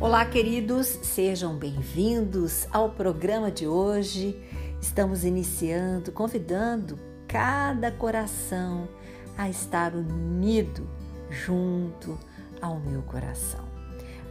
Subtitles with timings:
[0.00, 4.34] Olá, queridos, sejam bem-vindos ao programa de hoje.
[4.80, 6.98] Estamos iniciando, convidando
[7.28, 8.88] cada coração
[9.36, 10.88] a estar unido
[11.28, 12.18] junto
[12.62, 13.62] ao meu coração.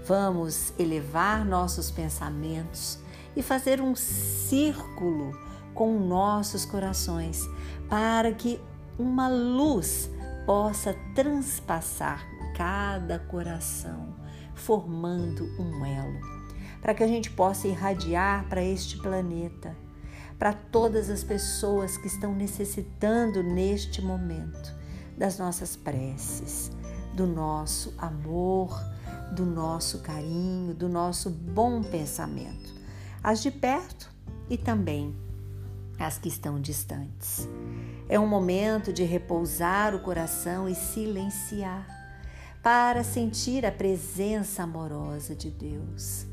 [0.08, 2.98] Vamos elevar nossos pensamentos
[3.36, 5.40] e fazer um círculo
[5.76, 7.48] com nossos corações
[7.88, 8.60] para que
[8.98, 10.10] uma luz
[10.48, 12.28] possa transpassar
[12.58, 14.18] cada coração
[14.60, 16.20] formando um elo,
[16.82, 19.76] para que a gente possa irradiar para este planeta,
[20.38, 24.74] para todas as pessoas que estão necessitando neste momento
[25.18, 26.72] das nossas preces,
[27.14, 28.80] do nosso amor,
[29.34, 32.74] do nosso carinho, do nosso bom pensamento,
[33.24, 34.10] as de perto
[34.50, 35.16] e também
[36.00, 37.48] as que estão distantes.
[38.08, 41.99] É um momento de repousar o coração e silenciar
[42.62, 46.26] para sentir a presença amorosa de Deus,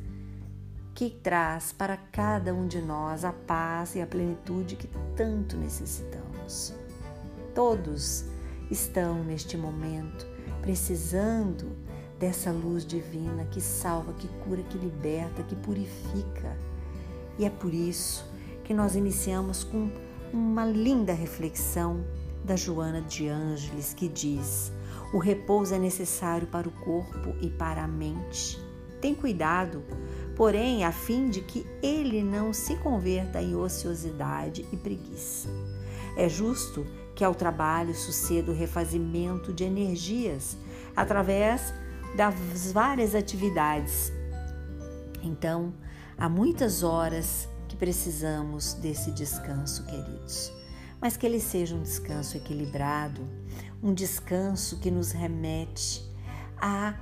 [0.93, 6.75] que traz para cada um de nós a paz e a plenitude que tanto necessitamos.
[7.55, 8.25] Todos
[8.71, 10.27] estão neste momento
[10.61, 11.77] precisando
[12.19, 16.57] dessa luz divina que salva, que cura, que liberta, que purifica.
[17.39, 18.29] E é por isso
[18.65, 19.91] que nós iniciamos com
[20.33, 22.05] uma linda reflexão
[22.47, 24.73] da Joana de Ângeles que diz:
[25.13, 28.59] o repouso é necessário para o corpo e para a mente.
[29.01, 29.83] Tem cuidado,
[30.35, 35.49] porém, a fim de que ele não se converta em ociosidade e preguiça.
[36.17, 40.57] É justo que ao trabalho suceda o refazimento de energias
[40.95, 41.75] através
[42.17, 44.13] das várias atividades.
[45.23, 45.75] Então,
[46.17, 50.53] há muitas horas que precisamos desse descanso, queridos,
[51.07, 53.21] mas que ele seja um descanso equilibrado,
[53.81, 56.05] um descanso que nos remete
[56.61, 56.99] a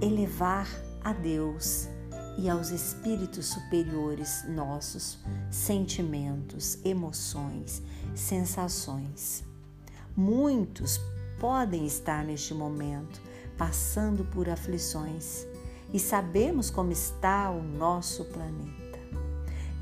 [0.00, 0.66] elevar
[1.04, 1.88] a Deus
[2.38, 5.18] e aos espíritos superiores nossos
[5.50, 7.82] sentimentos, emoções,
[8.14, 9.44] sensações.
[10.16, 10.98] Muitos
[11.38, 13.20] podem estar neste momento
[13.58, 15.46] passando por aflições
[15.92, 18.98] e sabemos como está o nosso planeta.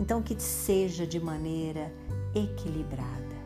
[0.00, 1.92] Então, que seja de maneira
[2.34, 3.40] equilibrada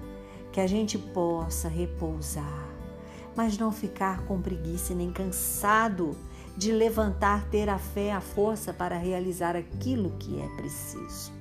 [0.52, 2.68] que a gente possa repousar,
[3.34, 6.16] mas não ficar com preguiça nem cansado
[6.56, 11.32] de levantar, ter a fé, a força para realizar aquilo que é preciso.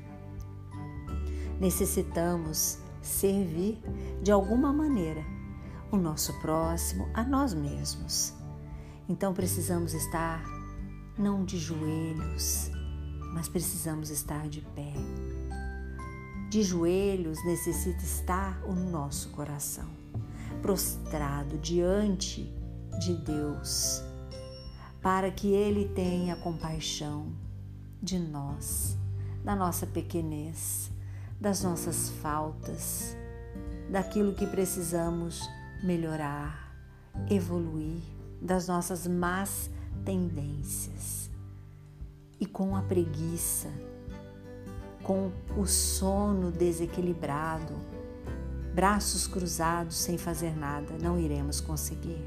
[1.59, 3.79] Necessitamos servir
[4.23, 5.23] de alguma maneira
[5.91, 8.33] o nosso próximo a nós mesmos.
[9.07, 10.43] Então precisamos estar
[11.15, 12.71] não de joelhos,
[13.31, 14.93] mas precisamos estar de pé
[16.53, 19.89] de joelhos necessita estar o nosso coração,
[20.61, 22.43] prostrado diante
[22.99, 24.03] de Deus,
[25.01, 27.33] para que Ele tenha compaixão
[27.99, 28.95] de nós,
[29.43, 30.91] da nossa pequenez,
[31.41, 33.17] das nossas faltas,
[33.89, 35.41] daquilo que precisamos
[35.83, 36.71] melhorar,
[37.31, 38.03] evoluir,
[38.39, 39.71] das nossas más
[40.05, 41.31] tendências.
[42.39, 43.69] E com a preguiça,
[45.03, 47.75] com o sono desequilibrado,
[48.73, 52.23] braços cruzados sem fazer nada, não iremos conseguir.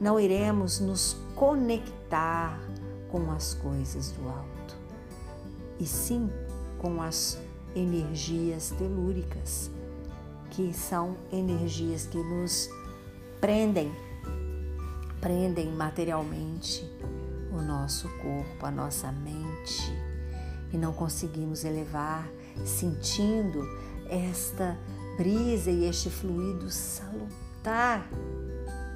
[0.00, 2.58] Não iremos nos conectar
[3.10, 4.76] com as coisas do alto,
[5.78, 6.30] e sim
[6.78, 7.38] com as
[7.76, 9.70] energias telúricas,
[10.50, 12.70] que são energias que nos
[13.40, 13.92] prendem,
[15.20, 16.90] prendem materialmente
[17.52, 20.09] o nosso corpo, a nossa mente
[20.72, 22.28] e não conseguimos elevar,
[22.64, 23.62] sentindo
[24.08, 24.76] esta
[25.16, 28.08] brisa e este fluido salutar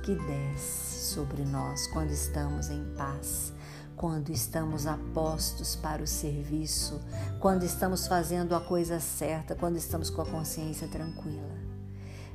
[0.02, 3.52] que desce sobre nós quando estamos em paz,
[3.96, 7.00] quando estamos apostos para o serviço,
[7.40, 11.56] quando estamos fazendo a coisa certa, quando estamos com a consciência tranquila.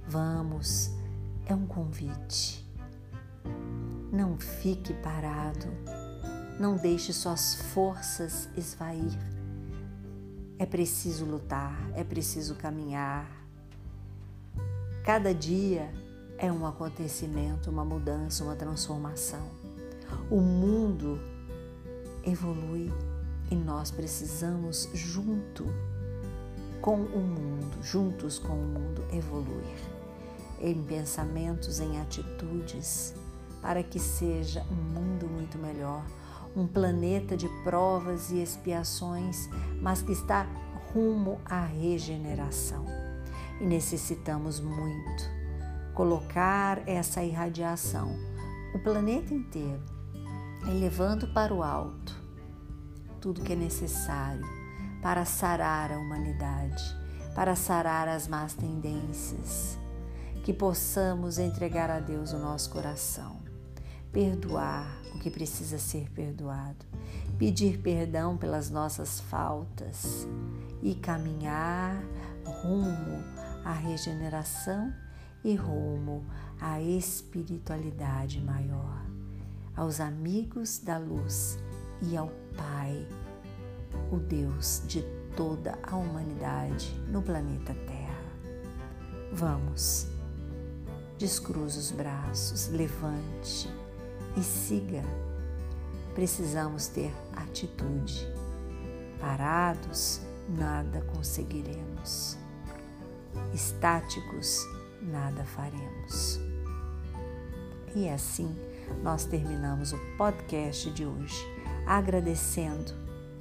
[0.07, 0.91] Vamos,
[1.45, 2.67] é um convite.
[4.11, 5.67] Não fique parado
[6.59, 9.17] não deixe suas forças esvair.
[10.57, 13.25] É preciso lutar, é preciso caminhar.
[15.05, 15.89] Cada dia
[16.37, 19.47] é um acontecimento, uma mudança, uma transformação.
[20.29, 21.17] O mundo
[22.25, 22.91] evolui
[23.49, 25.65] e nós precisamos, junto
[26.81, 29.77] com o mundo, juntos com o mundo, evoluir
[30.59, 33.13] em pensamentos, em atitudes,
[33.61, 36.03] para que seja um mundo muito melhor,
[36.59, 39.49] um planeta de provas e expiações,
[39.81, 40.45] mas que está
[40.93, 42.85] rumo à regeneração.
[43.61, 45.39] E necessitamos muito
[45.93, 48.15] colocar essa irradiação,
[48.73, 49.83] o planeta inteiro,
[50.67, 52.17] elevando para o alto
[53.19, 54.45] tudo que é necessário
[55.01, 56.83] para sarar a humanidade,
[57.35, 59.77] para sarar as más tendências,
[60.43, 63.39] que possamos entregar a Deus o nosso coração,
[64.11, 66.85] perdoar o que precisa ser perdoado,
[67.37, 70.27] pedir perdão pelas nossas faltas
[70.81, 72.01] e caminhar
[72.45, 73.23] rumo
[73.63, 74.93] à regeneração
[75.43, 76.25] e rumo
[76.59, 79.05] à espiritualidade maior,
[79.75, 81.57] aos amigos da luz
[82.01, 83.07] e ao Pai,
[84.11, 85.01] o Deus de
[85.35, 88.09] toda a humanidade no planeta Terra.
[89.31, 90.07] Vamos,
[91.17, 93.69] descruze os braços, levante
[94.37, 95.03] e siga.
[96.13, 98.27] Precisamos ter atitude.
[99.19, 102.37] Parados, nada conseguiremos.
[103.53, 104.59] Estáticos,
[105.01, 106.39] nada faremos.
[107.95, 108.55] E assim
[109.03, 111.45] nós terminamos o podcast de hoje,
[111.85, 112.93] agradecendo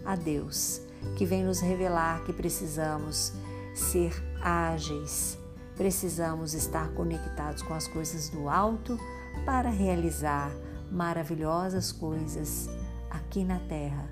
[0.05, 0.83] a Deus
[1.17, 3.33] que vem nos revelar que precisamos
[3.75, 5.39] ser ágeis,
[5.77, 8.99] precisamos estar conectados com as coisas do alto
[9.45, 10.51] para realizar
[10.91, 12.69] maravilhosas coisas
[13.11, 14.09] aqui na terra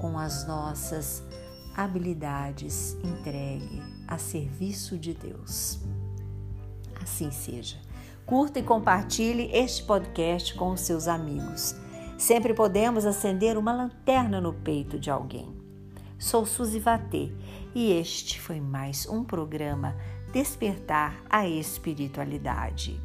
[0.00, 1.22] com as nossas
[1.74, 5.78] habilidades entregue a serviço de Deus.
[7.02, 7.76] Assim seja.
[8.24, 11.76] Curta e compartilhe este podcast com os seus amigos.
[12.18, 15.54] Sempre podemos acender uma lanterna no peito de alguém.
[16.18, 17.30] Sou Suzy Vatê
[17.74, 19.94] e este foi mais um programa
[20.32, 23.00] Despertar a Espiritualidade.